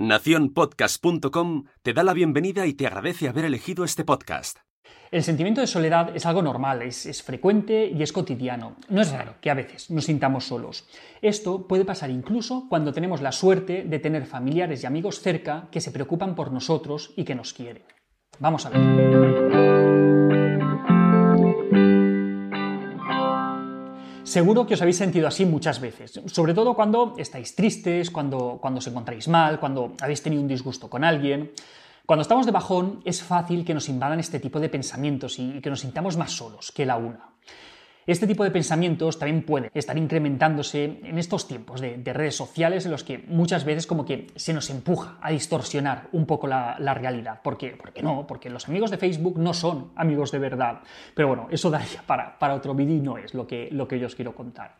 Naciónpodcast.com 0.00 1.64
te 1.82 1.92
da 1.92 2.02
la 2.02 2.14
bienvenida 2.14 2.66
y 2.66 2.72
te 2.72 2.86
agradece 2.86 3.28
haber 3.28 3.44
elegido 3.44 3.84
este 3.84 4.02
podcast. 4.02 4.56
El 5.10 5.22
sentimiento 5.22 5.60
de 5.60 5.66
soledad 5.66 6.16
es 6.16 6.24
algo 6.24 6.40
normal, 6.40 6.80
es, 6.80 7.04
es, 7.04 7.22
frecuente 7.22 7.92
y 7.94 8.02
es 8.02 8.10
cotidiano. 8.10 8.76
No 8.88 9.02
es 9.02 9.12
raro 9.12 9.34
que 9.42 9.50
a 9.50 9.54
veces 9.54 9.90
nos 9.90 10.06
sintamos 10.06 10.46
solos. 10.46 10.88
Esto 11.20 11.66
puede 11.66 11.84
pasar 11.84 12.08
incluso 12.08 12.64
cuando 12.70 12.94
tenemos 12.94 13.20
la 13.20 13.30
suerte 13.30 13.84
de 13.84 13.98
tener 13.98 14.24
familiares 14.24 14.82
y 14.82 14.86
amigos 14.86 15.20
cerca 15.20 15.68
que 15.70 15.82
se 15.82 15.92
preocupan 15.92 16.34
por 16.34 16.50
nosotros 16.50 17.12
y 17.16 17.24
que 17.24 17.34
nos 17.34 17.52
quieren. 17.52 17.82
Vamos 18.38 18.64
a 18.64 18.70
ver. 18.70 19.79
Seguro 24.30 24.62
que 24.62 24.78
os 24.78 24.82
habéis 24.86 24.94
sentido 24.94 25.26
así 25.26 25.42
muchas 25.42 25.82
veces, 25.82 26.22
sobre 26.30 26.54
todo 26.54 26.78
cuando 26.78 27.18
estáis 27.18 27.58
tristes, 27.58 28.14
cuando, 28.14 28.62
cuando 28.62 28.78
os 28.78 28.86
encontráis 28.86 29.26
mal, 29.26 29.58
cuando 29.58 29.98
habéis 29.98 30.22
tenido 30.22 30.40
un 30.40 30.46
disgusto 30.46 30.86
con 30.86 31.02
alguien. 31.02 31.50
Cuando 32.06 32.22
estamos 32.22 32.46
de 32.46 32.54
bajón 32.54 33.02
es 33.04 33.24
fácil 33.24 33.64
que 33.64 33.74
nos 33.74 33.88
invadan 33.88 34.20
este 34.20 34.38
tipo 34.38 34.60
de 34.60 34.68
pensamientos 34.68 35.40
y 35.40 35.60
que 35.60 35.68
nos 35.68 35.80
sintamos 35.80 36.16
más 36.16 36.30
solos 36.30 36.70
que 36.70 36.86
la 36.86 36.96
una. 36.96 37.29
Este 38.10 38.26
tipo 38.26 38.42
de 38.42 38.50
pensamientos 38.50 39.20
también 39.20 39.44
puede 39.44 39.70
estar 39.72 39.96
incrementándose 39.96 40.98
en 41.04 41.16
estos 41.16 41.46
tiempos 41.46 41.80
de, 41.80 41.96
de, 41.96 42.12
redes 42.12 42.34
sociales 42.34 42.84
en 42.84 42.90
los 42.90 43.04
que 43.04 43.18
muchas 43.28 43.64
veces 43.64 43.86
como 43.86 44.04
que 44.04 44.26
se 44.34 44.52
nos 44.52 44.68
empuja 44.68 45.18
a 45.22 45.30
distorsionar 45.30 46.08
un 46.10 46.26
poco 46.26 46.48
la, 46.48 46.74
realidad. 46.92 47.40
¿Por 47.40 47.56
qué? 47.56 47.76
Porque 47.80 48.02
no, 48.02 48.26
porque 48.26 48.50
los 48.50 48.66
amigos 48.68 48.90
de 48.90 48.98
Facebook 48.98 49.38
no 49.38 49.54
son 49.54 49.92
amigos 49.94 50.32
de 50.32 50.40
verdad. 50.40 50.80
Pero 51.14 51.28
bueno, 51.28 51.46
eso 51.52 51.70
daría 51.70 52.02
para, 52.04 52.36
para 52.36 52.54
otro 52.54 52.74
vídeo 52.74 52.96
y 52.96 53.00
no 53.00 53.16
es 53.16 53.32
lo 53.32 53.46
que, 53.46 53.68
lo 53.70 53.86
que 53.86 54.00
yo 54.00 54.08
os 54.08 54.16
quiero 54.16 54.34
contar. 54.34 54.74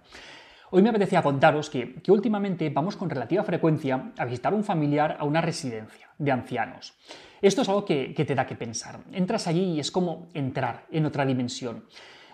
Hoy 0.73 0.83
me 0.83 0.89
apetecía 0.89 1.23
contaros 1.23 1.71
que, 1.71 2.03
que, 2.03 2.11
últimamente 2.11 2.69
vamos 2.71 2.97
con 2.97 3.09
relativa 3.09 3.45
frecuencia 3.45 4.11
a 4.19 4.25
visitar 4.25 4.53
un 4.53 4.65
familiar 4.65 5.17
a 5.21 5.25
una 5.25 5.41
residencia 5.41 6.09
de 6.19 6.33
ancianos. 6.33 6.95
Esto 7.41 7.63
es 7.63 7.69
algo 7.69 7.85
que 7.85 8.13
te 8.13 8.35
da 8.35 8.45
que 8.45 8.57
pensar. 8.57 8.99
Entras 9.13 9.47
allí 9.47 9.75
y 9.75 9.79
es 9.79 9.93
como 9.93 10.31
entrar 10.35 10.87
en 10.91 11.07
otra 11.07 11.25
dimensión 11.25 11.85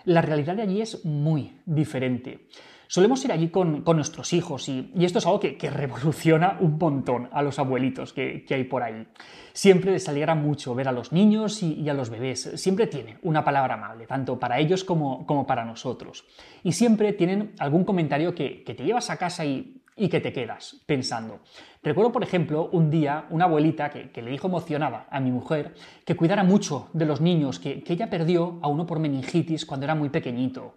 la 0.07 0.21
realidad 0.21 0.55
de 0.55 0.61
allí 0.63 0.81
es 0.81 1.05
muy 1.05 1.59
diferente. 1.65 2.47
Solemos 2.87 3.23
ir 3.25 3.33
allí 3.33 3.49
con, 3.49 3.81
con 3.81 3.97
nuestros 3.97 4.31
hijos 4.31 4.69
y, 4.69 4.93
y, 4.95 5.03
esto 5.03 5.19
es 5.19 5.25
algo 5.25 5.41
que, 5.41 5.57
que, 5.57 5.69
revoluciona 5.69 6.57
un 6.61 6.77
montón 6.77 7.27
a 7.33 7.41
los 7.41 7.59
abuelitos 7.59 8.13
que, 8.13 8.45
que, 8.45 8.55
hay 8.55 8.63
por 8.63 8.81
ahí. 8.81 9.05
Siempre 9.51 9.91
les 9.91 10.07
alegra 10.07 10.35
mucho 10.35 10.73
ver 10.73 10.87
a 10.87 10.93
los 10.93 11.11
niños 11.11 11.61
y, 11.61 11.89
a 11.89 11.93
los 11.93 12.09
bebés. 12.09 12.53
Siempre 12.55 12.87
tiene 12.87 13.17
una 13.23 13.43
palabra 13.43 13.73
amable, 13.73 14.07
tanto 14.07 14.39
para 14.39 14.59
ellos 14.59 14.85
como, 14.85 15.25
como 15.25 15.45
para 15.45 15.65
nosotros. 15.65 16.23
Y 16.63 16.71
siempre 16.71 17.11
tienen 17.11 17.51
algún 17.59 17.83
comentario 17.83 18.33
que, 18.33 18.63
que 18.63 18.73
te 18.73 18.85
llevas 18.85 19.09
a 19.09 19.17
casa 19.17 19.43
y, 19.43 19.76
y 19.97 20.09
que 20.09 20.21
te 20.21 20.31
quedas 20.31 20.77
pensando. 20.85 21.39
Recuerdo, 21.83 22.11
por 22.11 22.23
ejemplo, 22.23 22.69
un 22.71 22.89
día 22.89 23.25
una 23.29 23.45
abuelita 23.45 23.89
que, 23.89 24.11
que, 24.11 24.21
le 24.21 24.31
dijo 24.31 24.47
emocionada 24.47 25.07
a 25.09 25.19
mi 25.19 25.31
mujer 25.31 25.73
que 26.05 26.15
cuidara 26.15 26.43
mucho 26.43 26.89
de 26.93 27.05
los 27.05 27.19
niños, 27.19 27.59
que, 27.59 27.83
que 27.83 27.93
ella 27.93 28.09
perdió 28.09 28.59
a 28.61 28.67
uno 28.67 28.85
por 28.85 28.99
meningitis 28.99 29.65
cuando 29.65 29.85
era 29.85 29.95
muy 29.95 30.09
pequeñito. 30.09 30.75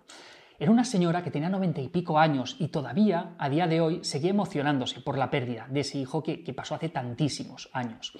Era 0.58 0.70
una 0.70 0.84
señora 0.84 1.22
que 1.22 1.30
tenía 1.30 1.48
noventa 1.48 1.80
y 1.80 1.88
pico 1.88 2.18
años 2.18 2.56
y 2.58 2.68
todavía, 2.68 3.34
a 3.38 3.48
día 3.48 3.66
de 3.66 3.80
hoy, 3.80 4.00
seguía 4.02 4.30
emocionándose 4.30 5.00
por 5.00 5.16
la 5.16 5.30
pérdida 5.30 5.66
de 5.70 5.80
ese 5.80 5.98
hijo 5.98 6.22
que, 6.22 6.42
que 6.42 6.52
pasó 6.52 6.74
hace 6.74 6.90
tantísimos 6.90 7.70
años. 7.72 8.12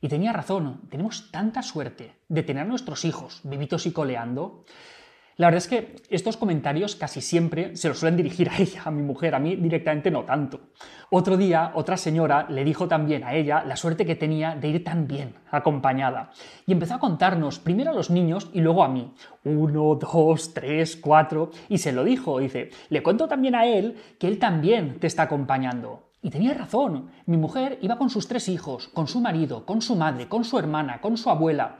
Y 0.00 0.08
tenía 0.08 0.32
razón, 0.32 0.82
tenemos 0.90 1.30
tanta 1.30 1.62
suerte 1.62 2.16
de 2.28 2.42
tener 2.42 2.66
nuestros 2.66 3.04
hijos 3.04 3.40
vivitos 3.44 3.86
y 3.86 3.92
coleando. 3.92 4.64
La 5.38 5.46
verdad 5.46 5.58
es 5.58 5.68
que 5.68 5.94
estos 6.10 6.36
comentarios 6.36 6.96
casi 6.96 7.20
siempre 7.20 7.76
se 7.76 7.88
los 7.88 8.00
suelen 8.00 8.16
dirigir 8.16 8.50
a 8.50 8.58
ella, 8.58 8.82
a 8.84 8.90
mi 8.90 9.02
mujer, 9.02 9.36
a 9.36 9.38
mí 9.38 9.54
directamente 9.54 10.10
no 10.10 10.24
tanto. 10.24 10.72
Otro 11.10 11.36
día, 11.36 11.70
otra 11.76 11.96
señora 11.96 12.48
le 12.50 12.64
dijo 12.64 12.88
también 12.88 13.22
a 13.22 13.34
ella 13.34 13.62
la 13.64 13.76
suerte 13.76 14.04
que 14.04 14.16
tenía 14.16 14.56
de 14.56 14.66
ir 14.66 14.82
tan 14.82 15.06
bien 15.06 15.36
acompañada. 15.52 16.32
Y 16.66 16.72
empezó 16.72 16.94
a 16.94 16.98
contarnos 16.98 17.60
primero 17.60 17.92
a 17.92 17.94
los 17.94 18.10
niños 18.10 18.50
y 18.52 18.62
luego 18.62 18.82
a 18.82 18.88
mí. 18.88 19.14
Uno, 19.44 19.94
dos, 19.94 20.54
tres, 20.54 20.96
cuatro. 20.96 21.52
Y 21.68 21.78
se 21.78 21.92
lo 21.92 22.02
dijo, 22.02 22.40
dice, 22.40 22.70
le 22.88 23.04
cuento 23.04 23.28
también 23.28 23.54
a 23.54 23.64
él 23.64 23.96
que 24.18 24.26
él 24.26 24.40
también 24.40 24.98
te 24.98 25.06
está 25.06 25.22
acompañando. 25.22 26.10
Y 26.20 26.30
tenía 26.30 26.52
razón. 26.52 27.12
Mi 27.26 27.36
mujer 27.36 27.78
iba 27.80 27.96
con 27.96 28.10
sus 28.10 28.26
tres 28.26 28.48
hijos, 28.48 28.88
con 28.88 29.06
su 29.06 29.20
marido, 29.20 29.64
con 29.64 29.82
su 29.82 29.94
madre, 29.94 30.26
con 30.26 30.42
su 30.42 30.58
hermana, 30.58 31.00
con 31.00 31.16
su 31.16 31.30
abuela. 31.30 31.78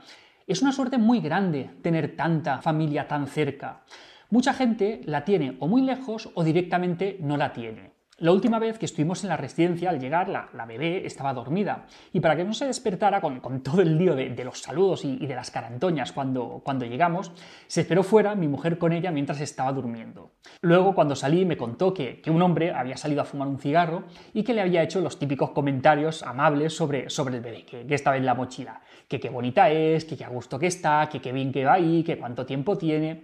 Es 0.49 0.63
una 0.63 0.71
suerte 0.71 0.97
muy 0.97 1.19
grande 1.21 1.69
tener 1.83 2.15
tanta 2.15 2.59
familia 2.59 3.07
tan 3.07 3.27
cerca. 3.27 3.83
Mucha 4.31 4.51
gente 4.51 4.99
la 5.05 5.23
tiene 5.23 5.55
o 5.59 5.67
muy 5.67 5.83
lejos 5.83 6.31
o 6.33 6.43
directamente 6.43 7.19
no 7.21 7.37
la 7.37 7.53
tiene. 7.53 7.91
La 8.19 8.33
última 8.33 8.59
vez 8.59 8.77
que 8.77 8.85
estuvimos 8.85 9.23
en 9.23 9.29
la 9.29 9.37
residencia, 9.37 9.89
al 9.89 9.99
llegar, 9.99 10.27
la, 10.27 10.49
la 10.53 10.65
bebé 10.65 11.05
estaba 11.05 11.33
dormida. 11.33 11.85
Y 12.11 12.19
para 12.19 12.35
que 12.35 12.43
no 12.43 12.53
se 12.53 12.65
despertara 12.65 13.21
con, 13.21 13.39
con 13.39 13.61
todo 13.63 13.81
el 13.81 13.97
lío 13.97 14.13
de, 14.13 14.29
de 14.29 14.43
los 14.43 14.61
saludos 14.61 15.05
y, 15.05 15.25
de 15.25 15.35
las 15.35 15.51
carantoñas 15.51 16.11
cuando, 16.11 16.61
cuando 16.63 16.85
llegamos, 16.85 17.31
se 17.67 17.81
esperó 17.81 18.03
fuera 18.03 18.35
mi 18.35 18.49
mujer 18.49 18.77
con 18.77 18.91
ella 18.91 19.11
mientras 19.11 19.39
estaba 19.39 19.71
durmiendo. 19.71 20.31
Luego, 20.61 20.93
cuando 20.93 21.15
salí, 21.15 21.45
me 21.45 21.55
contó 21.55 21.93
que, 21.93 22.19
que 22.19 22.29
un 22.29 22.41
hombre 22.41 22.73
había 22.73 22.97
salido 22.97 23.21
a 23.21 23.25
fumar 23.25 23.47
un 23.47 23.57
cigarro 23.57 24.03
y 24.33 24.43
que 24.43 24.53
le 24.53 24.61
había 24.61 24.83
hecho 24.83 24.99
los 24.99 25.17
típicos 25.17 25.51
comentarios 25.51 26.21
amables 26.23 26.75
sobre, 26.75 27.09
sobre 27.09 27.37
el 27.37 27.41
bebé, 27.41 27.63
que, 27.63 27.85
que 27.85 27.95
estaba 27.95 28.17
en 28.17 28.25
la 28.25 28.35
mochila. 28.35 28.81
Que 29.07 29.19
qué 29.19 29.29
bonita 29.29 29.69
es, 29.69 30.03
que 30.03 30.17
qué 30.17 30.25
a 30.25 30.29
gusto 30.29 30.59
que 30.59 30.67
está, 30.67 31.07
que 31.09 31.21
qué 31.21 31.31
bien 31.31 31.53
que 31.53 31.63
va 31.63 31.73
ahí, 31.73 32.03
que 32.03 32.17
cuánto 32.17 32.45
tiempo 32.45 32.77
tiene. 32.77 33.23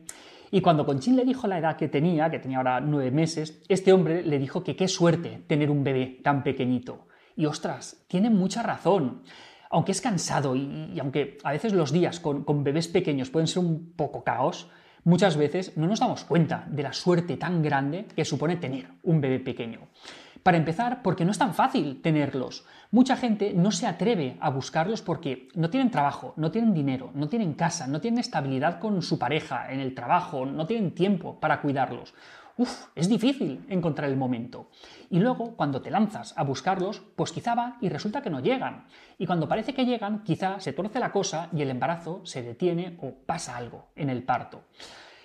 Y 0.52 0.62
cuando 0.62 0.86
Conchín 0.86 1.16
le 1.16 1.26
dijo 1.26 1.48
la 1.48 1.60
edad 1.60 1.78
que 1.78 1.88
tenía, 1.88 2.30
que 2.30 2.40
tenía 2.40 2.58
ahora 2.58 2.80
nueve 2.82 3.12
meses, 3.12 3.62
este 3.68 3.94
hombre 3.94 4.24
le 4.24 4.40
dijo 4.40 4.64
que 4.64 4.76
qué 4.76 4.88
suerte 4.88 5.44
tener 5.48 5.70
un 5.72 5.84
bebé 5.84 6.20
tan 6.24 6.44
pequeñito. 6.44 7.08
Y 7.36 7.46
ostras, 7.46 8.06
tiene 8.08 8.30
mucha 8.30 8.64
razón. 8.64 9.24
Aunque 9.70 9.92
es 9.92 10.02
cansado 10.02 10.56
y, 10.56 10.98
aunque 11.00 11.38
a 11.44 11.52
veces 11.52 11.74
los 11.74 11.92
días 11.92 12.20
con 12.20 12.64
bebés 12.64 12.88
pequeños 12.88 13.30
pueden 13.30 13.48
ser 13.48 13.64
un 13.64 13.94
poco 13.96 14.24
caos, 14.24 14.70
muchas 15.04 15.38
veces 15.38 15.76
no 15.78 15.88
nos 15.88 16.00
damos 16.00 16.24
cuenta 16.24 16.66
de 16.70 16.84
la 16.84 16.94
suerte 16.94 17.38
tan 17.38 17.62
grande 17.62 18.06
que 18.16 18.26
supone 18.26 18.58
tener 18.58 18.88
un 19.04 19.22
bebé 19.22 19.40
pequeño. 19.40 19.80
Para 20.46 20.58
empezar, 20.58 21.02
porque 21.02 21.26
no 21.26 21.32
es 21.32 21.40
tan 21.40 21.56
fácil 21.56 22.04
tenerlos. 22.04 22.66
Mucha 22.92 23.18
gente 23.18 23.54
no 23.56 23.72
se 23.72 23.88
atreve 23.88 24.38
a 24.40 24.52
buscarlos 24.52 25.02
porque 25.02 25.48
no 25.56 25.72
tienen 25.72 25.90
trabajo, 25.90 26.36
no 26.38 26.52
tienen 26.52 26.72
dinero, 26.72 27.10
no 27.16 27.30
tienen 27.30 27.56
casa, 27.56 27.88
no 27.88 28.00
tienen 28.00 28.20
estabilidad 28.20 28.78
con 28.78 29.02
su 29.02 29.18
pareja 29.18 29.74
en 29.74 29.80
el 29.80 29.96
trabajo, 29.96 30.46
no 30.46 30.68
tienen 30.68 30.94
tiempo 30.94 31.40
para 31.40 31.62
cuidarlos. 31.62 32.14
Uf, 32.58 32.90
es 32.94 33.10
difícil 33.10 33.66
encontrar 33.70 34.08
el 34.08 34.18
momento. 34.18 34.70
Y 35.10 35.18
luego, 35.18 35.56
cuando 35.56 35.82
te 35.82 35.90
lanzas 35.90 36.38
a 36.38 36.44
buscarlos, 36.44 37.02
pues 37.16 37.32
quizá 37.32 37.56
va 37.56 37.78
y 37.82 37.90
resulta 37.90 38.22
que 38.22 38.30
no 38.30 38.40
llegan. 38.40 38.86
Y 39.18 39.26
cuando 39.26 39.50
parece 39.50 39.74
que 39.74 39.88
llegan, 39.88 40.24
quizá 40.24 40.60
se 40.60 40.74
torce 40.74 41.00
la 41.00 41.12
cosa 41.12 41.50
y 41.54 41.64
el 41.64 41.72
embarazo 41.72 42.22
se 42.24 42.44
detiene 42.44 43.00
o 43.02 43.16
pasa 43.26 43.58
algo 43.58 43.88
en 43.96 44.12
el 44.12 44.22
parto. 44.22 44.62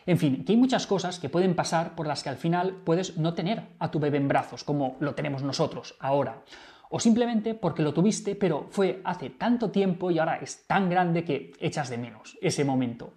En 0.06 0.19
fin, 0.19 0.44
que 0.44 0.53
hay 0.53 0.59
muchas 0.59 0.87
cosas 0.87 1.19
que 1.19 1.28
pueden 1.28 1.55
pasar 1.55 1.94
por 1.94 2.06
las 2.06 2.22
que 2.22 2.28
al 2.31 2.37
final 2.37 2.81
puedes 2.84 3.16
no 3.19 3.34
tener 3.34 3.69
a 3.78 3.91
tu 3.91 4.00
bebé 4.00 4.19
en 4.19 4.28
brazos, 4.28 4.65
como 4.65 4.97
lo 5.00 5.15
tenemos 5.15 5.43
nosotros 5.43 5.94
ahora. 6.00 6.43
O 6.88 6.99
simplemente 6.99 7.55
porque 7.55 7.83
lo 7.83 7.94
tuviste, 7.94 8.34
pero 8.34 8.66
fue 8.71 9.00
hace 9.05 9.31
tanto 9.31 9.71
tiempo 9.71 10.10
y 10.10 10.19
ahora 10.19 10.37
es 10.37 10.66
tan 10.66 10.91
grande 10.91 11.25
que 11.25 11.53
echas 11.60 11.89
de 11.89 11.99
menos 11.99 12.37
ese 12.41 12.65
momento. 12.65 13.12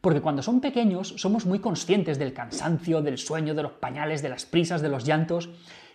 Porque 0.00 0.20
cuando 0.20 0.42
son 0.42 0.60
pequeños 0.60 1.14
somos 1.16 1.46
muy 1.46 1.60
conscientes 1.60 2.18
del 2.18 2.34
cansancio, 2.34 3.00
del 3.02 3.18
sueño, 3.18 3.54
de 3.54 3.62
los 3.62 3.72
pañales, 3.72 4.20
de 4.20 4.28
las 4.28 4.44
prisas, 4.44 4.82
de 4.82 4.88
los 4.88 5.04
llantos, 5.04 5.48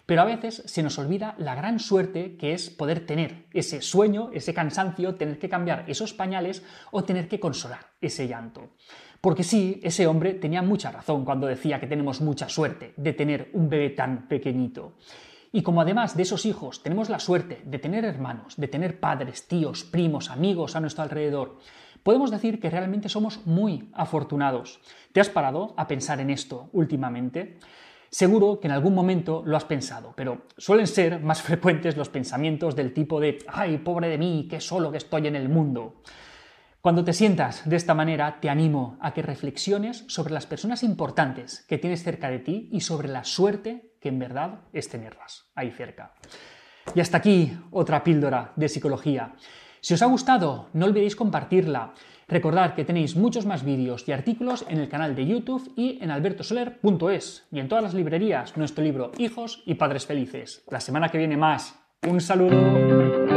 pero 0.06 0.24
a 0.24 0.26
veces 0.26 0.64
se 0.66 0.82
nos 0.82 0.98
olvida 0.98 1.36
la 1.38 1.54
gran 1.54 1.78
suerte 1.78 2.36
que 2.36 2.54
es 2.54 2.72
poder 2.72 3.06
tener 3.06 3.46
ese 3.54 3.82
sueño, 3.82 4.32
ese 4.34 4.56
cansancio, 4.56 5.14
tener 5.14 5.38
que 5.38 5.50
cambiar 5.50 5.84
esos 5.88 6.14
pañales 6.14 6.64
o 6.90 7.04
tener 7.04 7.28
que 7.28 7.40
consolar 7.40 7.92
ese 8.02 8.28
llanto. 8.28 8.70
Porque 9.22 9.44
sí, 9.44 9.80
ese 9.84 10.08
hombre 10.08 10.34
tenía 10.34 10.62
mucha 10.62 10.92
razón 10.92 11.26
cuando 11.26 11.48
decía 11.48 11.80
que 11.80 11.88
tenemos 11.88 12.22
mucha 12.22 12.48
suerte 12.48 12.94
de 12.96 13.14
tener 13.14 13.50
un 13.54 13.70
bebé 13.70 13.90
tan 13.90 14.28
pequeñito. 14.28 14.94
Y 15.52 15.62
como 15.64 15.82
además 15.82 16.16
de 16.16 16.24
esos 16.24 16.46
hijos 16.46 16.84
tenemos 16.84 17.10
la 17.10 17.20
suerte 17.20 17.62
de 17.66 17.80
tener 17.80 18.06
hermanos, 18.06 18.56
de 18.56 18.68
tener 18.68 19.00
padres, 19.00 19.48
tíos, 19.48 19.84
primos, 19.84 20.30
amigos 20.30 20.76
a 20.76 20.80
nuestro 20.80 21.04
alrededor, 21.04 21.58
podemos 22.04 22.32
decir 22.32 22.60
que 22.60 22.70
realmente 22.70 23.10
somos 23.10 23.46
muy 23.46 23.90
afortunados. 23.94 24.80
¿Te 25.12 25.20
has 25.20 25.30
parado 25.30 25.74
a 25.76 25.88
pensar 25.88 26.22
en 26.22 26.30
esto 26.30 26.70
últimamente? 26.72 27.58
Seguro 28.12 28.60
que 28.60 28.68
en 28.68 28.74
algún 28.74 28.96
momento 28.96 29.44
lo 29.46 29.58
has 29.58 29.66
pensado, 29.66 30.14
pero 30.16 30.44
suelen 30.58 30.88
ser 30.88 31.20
más 31.20 31.42
frecuentes 31.44 31.98
los 31.98 32.10
pensamientos 32.10 32.76
del 32.76 32.94
tipo 32.94 33.20
de 33.20 33.40
¡ay, 33.48 33.80
pobre 33.80 34.08
de 34.08 34.18
mí, 34.18 34.48
qué 34.50 34.62
solo 34.62 34.92
que 34.92 34.98
estoy 34.98 35.28
en 35.28 35.36
el 35.36 35.50
mundo! 35.50 35.96
Cuando 36.82 37.04
te 37.04 37.12
sientas 37.12 37.68
de 37.68 37.76
esta 37.76 37.94
manera, 37.94 38.40
te 38.40 38.50
animo 38.50 38.98
a 39.02 39.14
que 39.14 39.22
reflexiones 39.22 40.06
sobre 40.08 40.34
las 40.34 40.46
personas 40.46 40.82
importantes 40.82 41.66
que 41.68 41.78
tienes 41.78 42.04
cerca 42.04 42.30
de 42.30 42.40
ti 42.40 42.70
y 42.72 42.80
sobre 42.80 43.10
la 43.10 43.26
suerte 43.26 43.92
que 44.00 44.08
en 44.08 44.20
verdad 44.20 44.62
es 44.72 44.88
tenerlas 44.88 45.52
ahí 45.56 45.72
cerca. 45.72 46.14
Y 46.96 47.02
hasta 47.02 47.18
aquí 47.18 47.52
otra 47.72 48.02
píldora 48.02 48.54
de 48.56 48.70
psicología. 48.70 49.36
Si 49.82 49.94
os 49.94 50.02
ha 50.02 50.06
gustado, 50.06 50.70
no 50.72 50.86
olvidéis 50.86 51.18
compartirla. 51.18 51.94
Recordad 52.30 52.76
que 52.76 52.86
tenéis 52.86 53.18
muchos 53.18 53.46
más 53.46 53.66
vídeos 53.66 54.08
y 54.08 54.14
artículos 54.14 54.66
en 54.70 54.80
el 54.80 54.88
canal 54.88 55.16
de 55.16 55.28
YouTube 55.28 55.74
y 55.76 56.00
en 56.02 56.12
albertosoler.es 56.12 57.48
y 57.52 57.60
en 57.60 57.68
todas 57.68 57.84
las 57.84 57.94
librerías 57.94 58.56
nuestro 58.56 58.84
libro 58.86 59.12
Hijos 59.18 59.64
y 59.66 59.76
Padres 59.76 60.06
Felices. 60.06 60.64
La 60.70 60.80
semana 60.80 61.10
que 61.10 61.18
viene 61.18 61.36
más. 61.36 61.76
Un 62.08 62.22
saludo. 62.22 63.29